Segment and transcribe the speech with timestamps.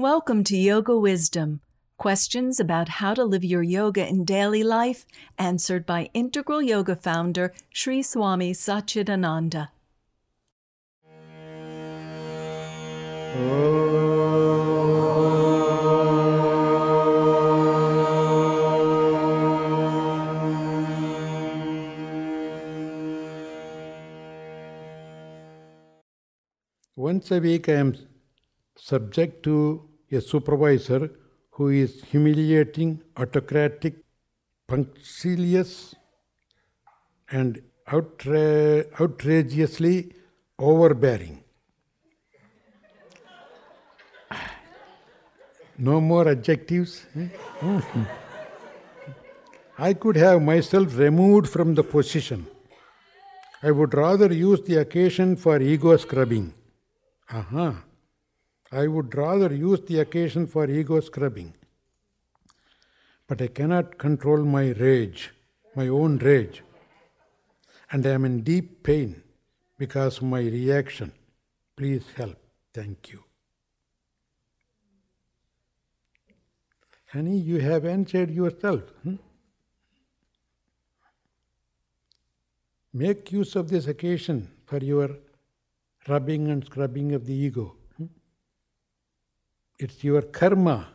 [0.00, 1.60] Welcome to Yoga Wisdom.
[1.98, 5.04] Questions about how to live your yoga in daily life
[5.36, 9.68] answered by Integral Yoga founder Sri Swami Satchidananda.
[26.96, 27.96] Once a week, I am
[28.78, 31.10] subject to a supervisor
[31.52, 33.94] who is humiliating, autocratic,
[34.66, 35.94] punctilious,
[37.30, 40.12] and outra- outrageously
[40.58, 41.42] overbearing.
[45.78, 47.06] No more adjectives.
[47.16, 47.28] eh?
[49.78, 52.46] I could have myself removed from the position.
[53.62, 56.52] I would rather use the occasion for ego scrubbing.
[57.30, 57.82] Aha.
[58.72, 61.54] I would rather use the occasion for ego scrubbing.
[63.26, 65.32] But I cannot control my rage,
[65.74, 66.62] my own rage.
[67.90, 69.22] And I am in deep pain
[69.76, 71.12] because of my reaction.
[71.76, 72.36] Please help.
[72.72, 73.24] Thank you.
[77.12, 78.82] Honey, you have answered yourself.
[79.02, 79.16] hmm?
[82.92, 85.10] Make use of this occasion for your
[86.08, 87.76] rubbing and scrubbing of the ego.
[89.82, 90.86] It's your karma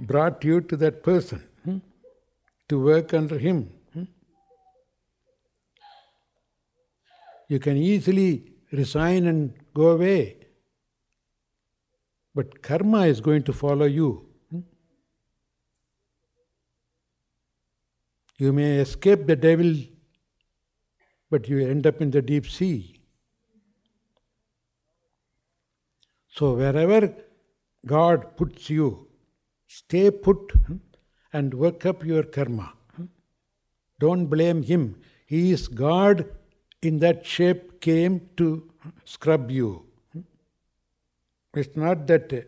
[0.00, 1.76] brought you to that person hmm?
[2.68, 3.70] to work under him.
[3.92, 4.02] hmm?
[7.48, 10.38] You can easily resign and go away,
[12.34, 14.26] but karma is going to follow you.
[14.50, 14.60] hmm?
[18.38, 19.72] You may escape the devil,
[21.30, 22.95] but you end up in the deep sea.
[26.38, 27.14] So, wherever
[27.86, 29.08] God puts you,
[29.66, 30.76] stay put hmm,
[31.32, 32.74] and work up your karma.
[32.94, 33.04] hmm.
[33.98, 34.96] Don't blame Him.
[35.24, 36.26] He is God
[36.82, 38.70] in that shape came to
[39.04, 39.86] scrub you.
[40.12, 40.20] hmm.
[41.54, 42.46] It's not that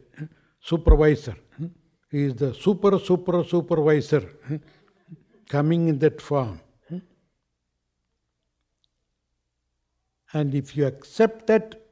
[0.60, 1.36] supervisor.
[1.56, 1.66] hmm.
[2.10, 4.56] He is the super, super, supervisor hmm,
[5.48, 6.60] coming in that form.
[6.90, 6.98] hmm.
[10.34, 11.87] And if you accept that,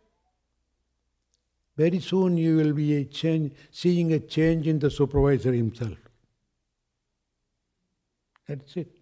[1.77, 5.99] very soon you will be a change, seeing a change in the supervisor himself.
[8.49, 8.93] That's it.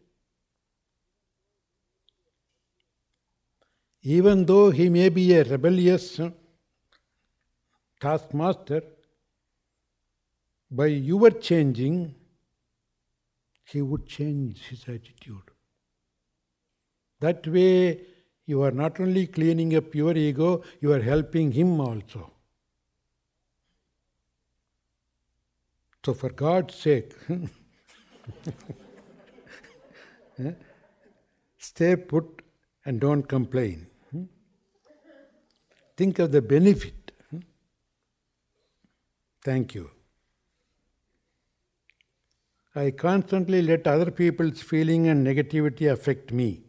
[4.02, 6.20] Even though he may be a rebellious
[8.00, 8.82] taskmaster,
[10.70, 12.14] by your changing,
[13.64, 15.50] he would change his attitude.
[17.20, 18.00] That way,
[18.44, 22.33] you are not only cleaning up your ego, you are helping him also.
[26.04, 27.14] So, for God's sake,
[30.38, 30.52] eh,
[31.56, 32.42] stay put
[32.84, 33.86] and don't complain.
[34.10, 34.24] hmm?
[35.96, 37.12] Think of the benefit.
[37.30, 37.38] hmm?
[39.42, 39.90] Thank you.
[42.76, 46.64] I constantly let other people's feeling and negativity affect me,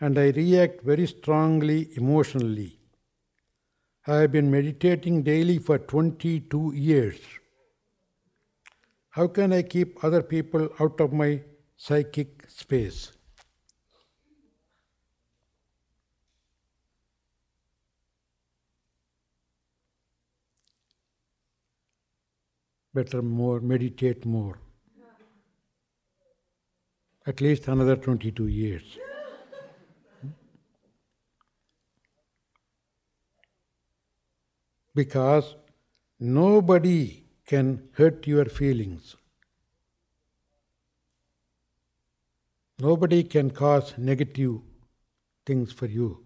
[0.00, 2.78] and I react very strongly emotionally.
[4.06, 7.18] I have been meditating daily for 22 years.
[9.14, 11.40] How can I keep other people out of my
[11.76, 13.12] psychic space?
[22.92, 24.58] Better more, meditate more.
[27.24, 28.98] At least another 22 years.
[34.92, 35.54] Because
[36.18, 39.16] nobody can hurt your feelings.
[42.78, 44.60] Nobody can cause negative
[45.46, 46.24] things for you.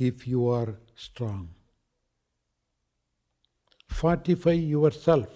[0.00, 1.50] If you are strong,
[3.88, 5.28] fortify yourself,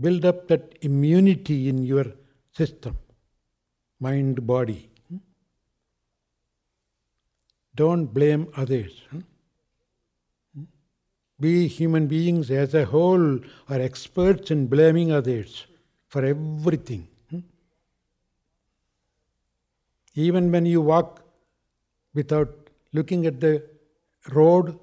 [0.00, 2.06] build up that immunity in your
[2.52, 2.96] system,
[3.98, 4.90] mind, body.
[5.08, 5.16] Hmm?
[7.74, 9.02] Don't blame others.
[9.10, 9.20] Hmm?
[11.44, 13.38] We human beings as a whole
[13.68, 15.66] are experts in blaming others
[16.08, 17.08] for everything.
[17.28, 17.40] Hmm?
[20.14, 21.20] Even when you walk
[22.14, 23.62] without looking at the
[24.32, 24.78] road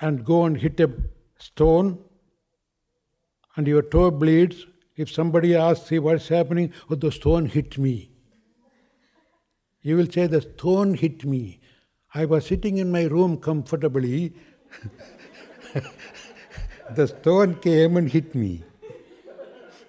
[0.00, 0.92] and go and hit a
[1.38, 1.98] stone
[3.56, 4.64] and your toe bleeds,
[4.96, 8.12] if somebody asks you what's happening, oh, the stone hit me.
[9.80, 11.58] You will say, The stone hit me.
[12.14, 14.34] I was sitting in my room comfortably.
[16.94, 18.62] the stone came and hit me.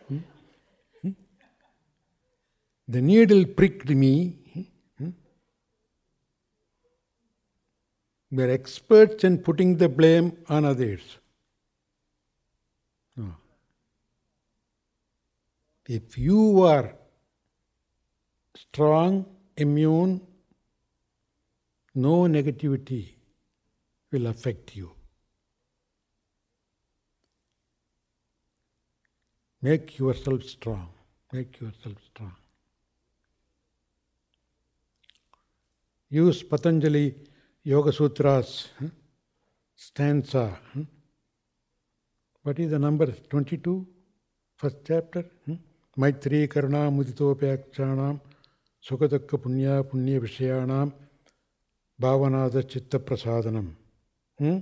[0.08, 0.18] Hmm?
[1.02, 1.10] Hmm?
[2.88, 4.38] The needle pricked me.
[4.98, 5.10] Hmm?
[8.32, 11.02] We are experts in putting the blame on others.
[13.16, 13.36] No.
[15.88, 16.96] If you are
[18.56, 19.26] strong,
[19.58, 20.22] immune,
[21.96, 23.16] no negativity
[24.14, 24.92] will affect you.
[29.62, 30.90] Make yourself strong.
[31.32, 32.34] Make yourself strong.
[36.10, 37.16] Use Patanjali
[37.64, 38.88] Yoga Sutras huh?
[39.76, 40.60] stanza.
[40.76, 40.84] Huh?
[42.44, 43.08] What is the number?
[43.08, 43.88] 22?
[44.58, 45.26] First chapter?
[45.46, 45.56] Hmm?
[45.98, 48.20] Maitri Karuna Muditopyakshanam
[48.86, 50.94] Sukadakka Punya Punya Vishayanam
[52.00, 53.83] Bhavanada Chitta Prasadanam.
[54.44, 54.58] Hmm?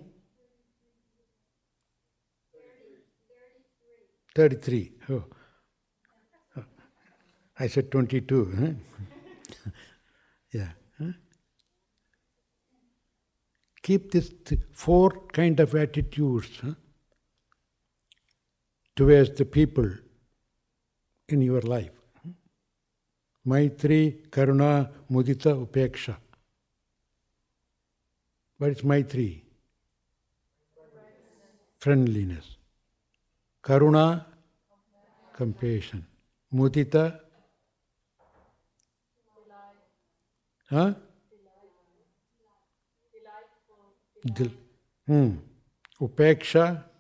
[4.36, 4.92] 33.
[5.10, 5.24] Oh.
[7.60, 8.54] I said 22.
[8.60, 9.72] Huh?
[10.54, 10.70] yeah.
[11.00, 11.14] Huh?
[13.82, 16.76] Keep this th- four kind of attitudes huh?
[18.96, 19.90] towards the people
[21.28, 21.90] in your life.
[23.48, 26.18] Maitri, Karuna, Mudita, Upeksha.
[28.60, 29.42] What is Maitri?
[31.82, 32.58] Friendliness.
[33.64, 34.26] Karuna,
[35.34, 36.06] compassion.
[36.54, 37.20] Mudita,
[40.70, 40.94] huh?
[44.24, 44.52] Dil.
[45.08, 45.38] Hmm.
[46.00, 46.92] Upeksha,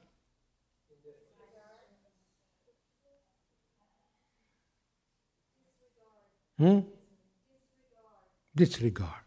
[6.62, 6.82] Hmm?
[8.56, 9.21] Disregard.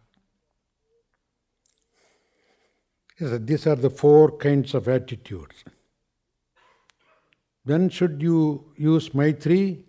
[3.19, 5.65] Yes, these are the four kinds of attitudes.
[7.65, 9.85] When should you use Maitri?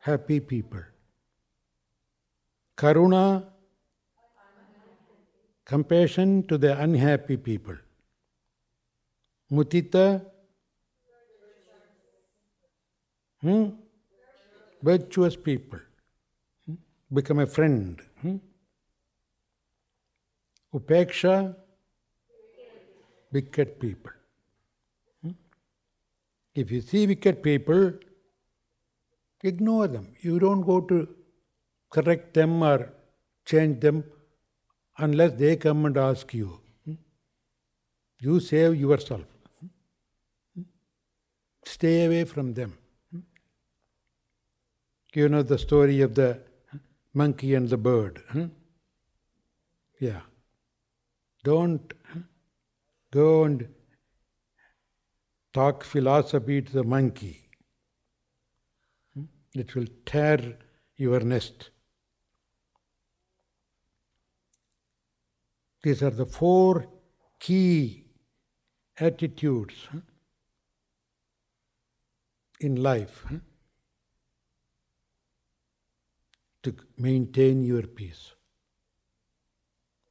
[0.00, 0.82] Happy people.
[2.76, 3.44] Karuna,
[5.64, 7.76] compassion to the unhappy people.
[9.50, 10.24] Mudita,
[13.40, 13.68] hmm?
[14.82, 15.78] virtuous people.
[16.66, 16.74] Hmm?
[17.12, 18.00] Become a friend.
[20.72, 20.78] Hmm?
[20.78, 21.54] Upeksha,
[23.32, 24.12] wicked people.
[25.22, 25.30] Hmm?
[26.54, 27.92] If you see wicked people,
[29.42, 30.08] ignore them.
[30.20, 31.08] You don't go to
[31.90, 32.92] correct them or
[33.44, 34.04] change them
[34.98, 36.60] unless they come and ask you.
[38.20, 39.22] You save yourself.
[41.64, 42.78] Stay away from them.
[45.14, 46.40] You know the story of the
[47.12, 48.22] monkey and the bird.
[50.00, 50.20] Yeah.
[51.44, 51.92] Don't
[53.10, 53.68] go and
[55.52, 57.48] talk philosophy to the monkey.
[59.54, 60.56] It will tear
[60.96, 61.70] your nest.
[65.82, 66.88] These are the four
[67.40, 68.04] key
[68.98, 69.74] attitudes
[72.60, 73.26] in life.
[76.62, 78.34] To maintain your peace.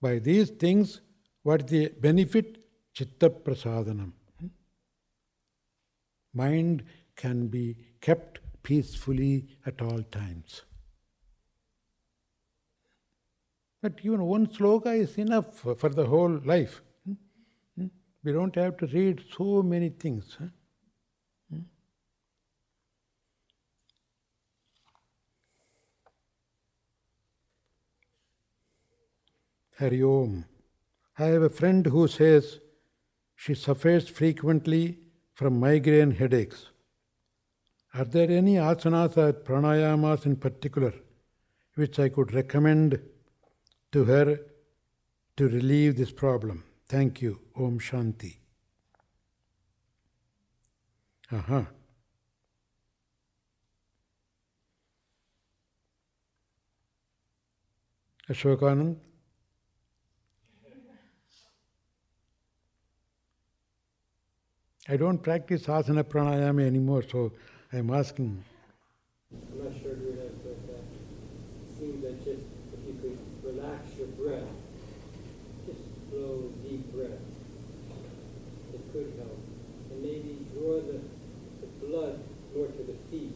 [0.01, 0.99] By these things,
[1.43, 2.57] what is the benefit?
[2.93, 4.11] Chitta prasadanam.
[6.33, 6.83] Mind
[7.15, 10.61] can be kept peacefully at all times.
[13.81, 16.81] But even one sloka is enough for the whole life.
[18.23, 20.37] We don't have to read so many things.
[29.79, 30.45] Hari Om.
[31.21, 32.59] I have a friend who says
[33.35, 34.97] she suffers frequently
[35.33, 36.69] from migraine headaches.
[37.93, 40.93] Are there any asanas or pranayamas in particular
[41.75, 42.99] which I could recommend
[43.91, 44.39] to her
[45.37, 46.63] to relieve this problem?
[46.89, 47.39] Thank you.
[47.55, 48.37] Om Shanti.
[51.31, 51.65] Uh-huh.
[64.91, 67.31] I don't practice asana pranayama anymore, so
[67.71, 68.43] I'm asking.
[69.31, 72.43] I'm not sure who it is, but uh, it seems that just
[72.75, 74.51] if you could relax your breath,
[75.65, 75.79] just
[76.09, 77.23] slow, deep breath,
[78.75, 79.39] it could help.
[79.95, 80.99] And maybe draw the,
[81.63, 82.19] the blood
[82.53, 83.31] more to the feet,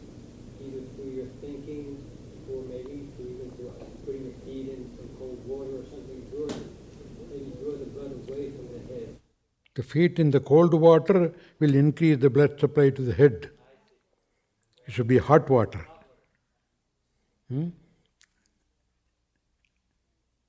[0.60, 2.04] either through your thinking
[2.52, 3.72] or maybe through even through
[4.04, 6.65] putting your feet in some cold water or something, draw the
[9.84, 13.50] feet in the cold water will increase the blood supply to the head.
[14.88, 15.86] It should be hot water.
[17.50, 17.70] Hmm?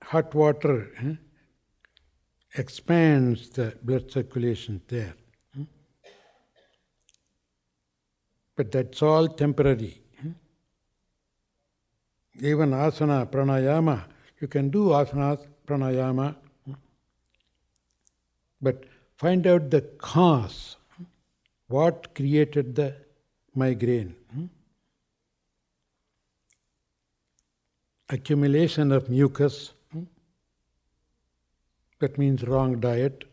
[0.04, 1.12] Hot water hmm,
[2.54, 5.14] expands the blood circulation there.
[5.54, 5.64] Hmm?
[8.54, 10.02] But that's all temporary.
[10.20, 10.30] Hmm?
[12.40, 14.04] Even asana, pranayama,
[14.40, 16.74] you can do asana, pranayama, hmm?
[18.62, 18.84] but
[19.16, 20.76] find out the cause.
[21.68, 22.94] What created the
[23.54, 24.14] migraine?
[28.08, 29.72] Accumulation of mucus,
[31.98, 33.24] that means wrong diet,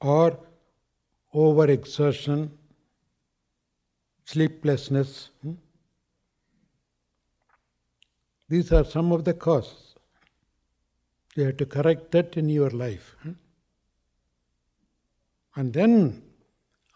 [0.00, 0.38] or
[1.34, 2.50] overexertion,
[4.24, 5.30] sleeplessness.
[8.48, 9.85] These are some of the causes.
[11.36, 13.14] You have to correct that in your life.
[15.54, 16.22] And then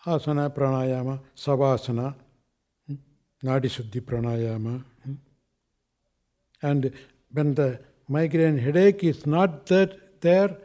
[0.07, 2.15] asana, pranayama, savasana,
[2.87, 2.95] hmm,
[3.45, 4.83] nadishuddhi pranayama.
[5.05, 5.15] Hmm.
[6.63, 6.93] And
[7.33, 10.57] when the migraine headache is not that there,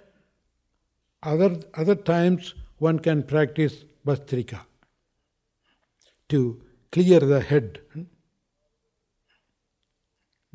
[1.21, 4.61] other, other times one can practice Bhastrika
[6.29, 7.81] to clear the head.
[7.91, 8.03] Hmm.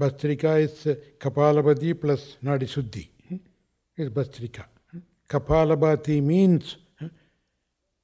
[0.00, 3.08] Bhastrika is uh, Kapalabhati plus Nadi Shuddhi.
[3.28, 3.36] Hmm?
[3.96, 4.64] Is Bhastrika.
[4.90, 4.98] Hmm?
[5.28, 7.06] Kapalabhati means hmm,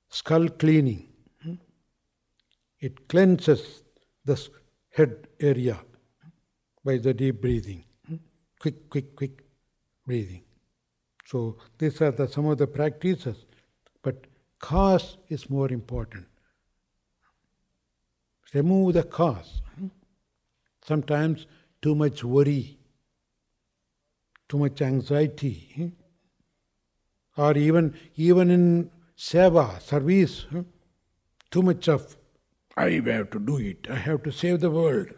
[0.08, 1.08] skull cleaning.
[2.78, 3.82] It cleanses
[4.24, 4.36] the
[4.90, 5.78] head area
[6.84, 7.84] by the deep breathing.
[8.58, 9.44] Quick, quick, quick
[10.06, 10.42] breathing.
[11.24, 13.44] So these are the, some of the practices.
[14.02, 14.26] But
[14.60, 16.26] cause is more important.
[18.54, 19.62] Remove the cause.
[20.84, 21.46] Sometimes
[21.82, 22.78] too much worry,
[24.48, 25.92] too much anxiety,
[27.36, 30.46] or even even in seva, service,
[31.50, 32.16] too much of
[32.76, 35.08] I have to do it, I have to save the world.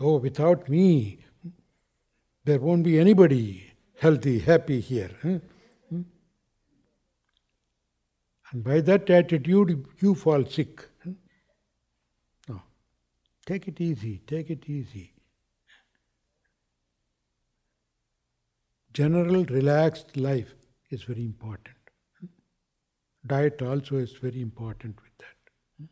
[0.00, 1.18] Oh, without me,
[2.44, 5.10] there won't be anybody healthy, happy here.
[8.52, 10.88] And by that attitude, you fall sick.
[13.50, 15.12] Take it easy, take it easy.
[18.92, 20.54] General relaxed life
[20.90, 21.74] is very important.
[23.26, 25.88] Diet also is very important with that.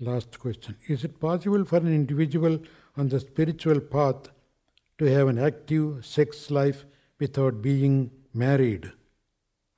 [0.00, 0.78] Last question.
[0.88, 2.58] Is it possible for an individual
[2.96, 4.30] on the spiritual path
[4.96, 6.86] to have an active sex life
[7.20, 8.90] without being married?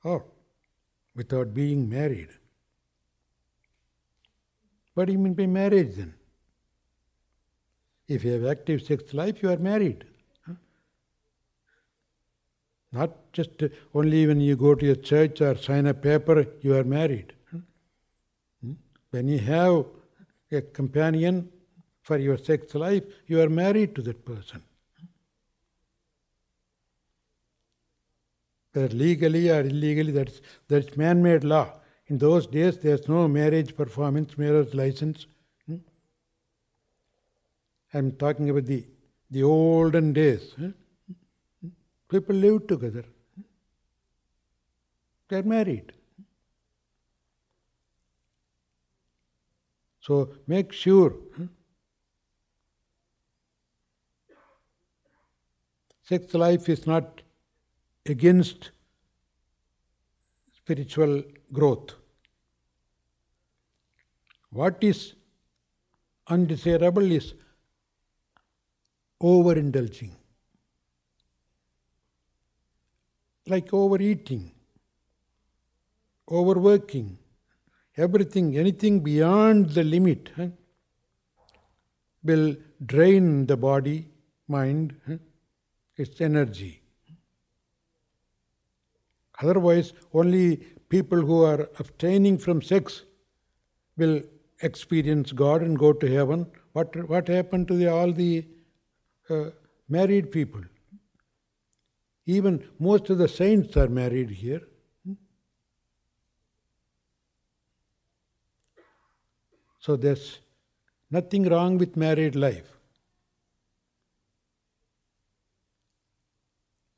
[0.05, 0.23] Oh,
[1.13, 2.29] without being married.
[4.97, 6.15] What do you mean by marriage then?
[8.07, 10.05] If you have active sex life, you are married.
[12.91, 16.75] Not just uh, only when you go to a church or sign a paper, you
[16.75, 17.33] are married.
[17.51, 18.71] Hmm?
[19.11, 19.85] When you have
[20.51, 21.47] a companion
[22.01, 24.63] for your sex life, you are married to that person.
[28.73, 31.71] Whether legally or illegally, that's, that's man made law.
[32.09, 35.27] In those days, there's no marriage performance, marriage license.
[35.67, 35.77] Hmm?
[37.93, 38.85] I'm talking about the,
[39.29, 40.53] the olden days.
[40.53, 40.69] Hmm?
[42.09, 43.03] People lived together.
[43.35, 43.41] Hmm?
[45.27, 45.91] They're married.
[49.99, 51.13] So make sure
[56.03, 57.21] sex life is not
[58.05, 58.71] against
[60.55, 61.93] spiritual growth.
[64.49, 65.13] What is
[66.27, 67.33] undesirable is
[69.21, 70.11] overindulging,
[73.45, 74.51] like overeating,
[76.31, 77.17] overworking,
[77.95, 80.47] everything, anything beyond the limit huh,
[82.23, 84.07] will drain the body,
[84.47, 85.17] mind, huh,
[85.95, 86.81] its energy.
[89.41, 93.03] Otherwise, only people who are abstaining from sex
[93.97, 94.21] will
[94.61, 96.47] experience God and go to heaven.
[96.73, 98.45] What, what happened to the, all the
[99.29, 99.45] uh,
[99.89, 100.61] married people?
[102.25, 104.61] Even most of the saints are married here.
[109.79, 110.39] So there's
[111.09, 112.77] nothing wrong with married life.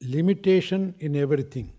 [0.01, 1.71] Limitation in everything.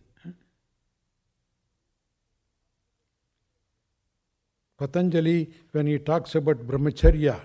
[4.81, 7.39] Patanjali, when he talks about brahmacharya,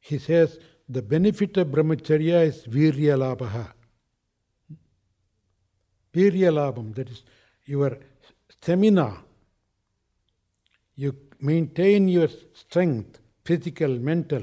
[0.00, 0.58] he says
[0.88, 3.72] the benefit of brahmacharya is virya labhaha.
[6.12, 7.22] Virya labham, that is
[7.64, 7.96] your
[8.50, 9.18] stamina.
[10.96, 14.42] You maintain your strength, physical, mental.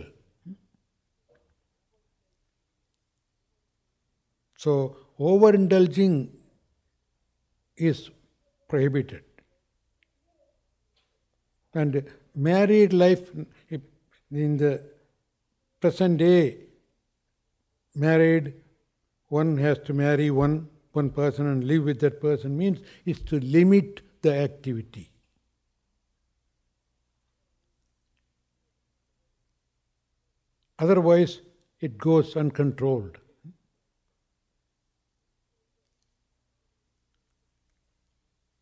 [4.55, 6.29] So, overindulging
[7.75, 8.09] is
[8.69, 9.32] prohibited.
[11.73, 13.31] And married life
[14.31, 14.83] in the
[15.79, 16.57] present day,
[17.95, 18.53] married,
[19.27, 23.39] one has to marry one, one person and live with that person means is to
[23.39, 25.09] limit the activity.
[30.79, 31.41] Otherwise,
[31.79, 33.17] it goes uncontrolled.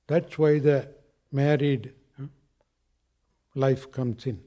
[0.08, 0.90] That's why the
[1.32, 1.94] married
[3.56, 4.40] life comes in.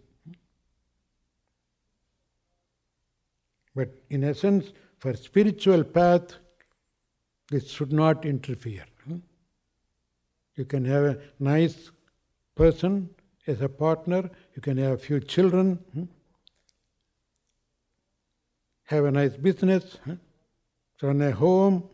[3.75, 6.37] But in essence, for spiritual path,
[7.51, 8.87] this should not interfere.
[10.57, 11.91] You can have a nice
[12.55, 13.11] person
[13.47, 16.09] as a partner, you can have a few children,
[18.85, 19.99] have a nice business,
[21.03, 21.89] run a home,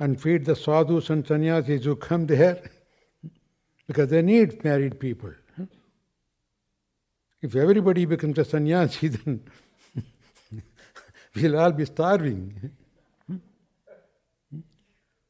[0.00, 2.60] and feed the sadhus and sannyasis who come there
[3.86, 5.32] because they need married people.
[7.40, 9.42] If everybody becomes a sannyasi, then
[11.36, 12.72] we'll all be starving.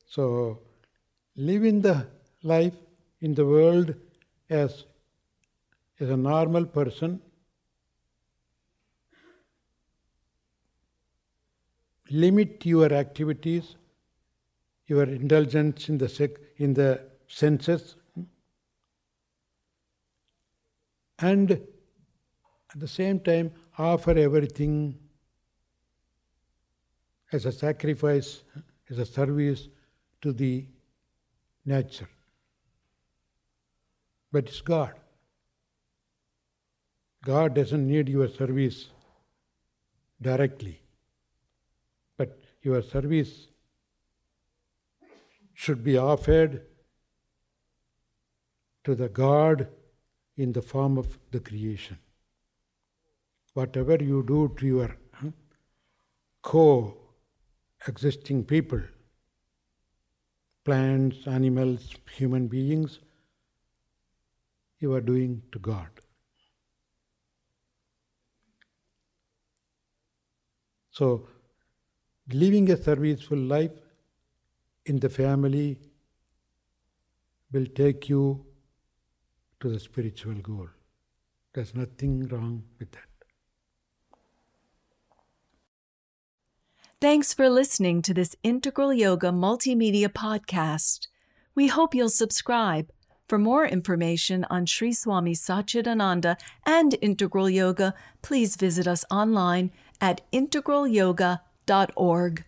[0.06, 0.60] so,
[1.36, 2.06] living the
[2.42, 2.74] life
[3.20, 3.94] in the world
[4.48, 4.84] as,
[6.00, 7.20] as a normal person,
[12.10, 13.76] limit your activities,
[14.86, 17.96] your indulgence in the, sec- in the senses,
[21.18, 21.60] and
[22.72, 24.98] at the same time offer everything
[27.32, 28.42] as a sacrifice,
[28.90, 29.68] as a service
[30.22, 30.66] to the
[31.64, 32.08] nature.
[34.32, 34.94] But it's God.
[37.24, 38.88] God doesn't need your service
[40.20, 40.80] directly,
[42.16, 43.48] but your service
[45.54, 46.62] should be offered
[48.84, 49.68] to the God
[50.36, 51.98] in the form of the creation.
[53.58, 55.30] Whatever you do to your hmm,
[56.42, 56.96] co
[57.88, 58.80] existing people,
[60.64, 63.00] plants, animals, human beings,
[64.78, 65.88] you are doing to God.
[70.92, 71.28] So,
[72.32, 73.76] living a serviceful life
[74.86, 75.78] in the family
[77.52, 78.24] will take you
[79.60, 80.68] to the spiritual goal.
[81.52, 83.07] There's nothing wrong with that.
[87.00, 91.06] Thanks for listening to this Integral Yoga multimedia podcast.
[91.54, 92.90] We hope you'll subscribe.
[93.28, 100.28] For more information on Sri Swami Satchidananda and Integral Yoga, please visit us online at
[100.32, 102.44] integralyoga.org.